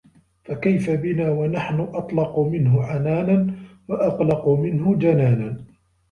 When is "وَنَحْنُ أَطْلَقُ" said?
1.31-2.39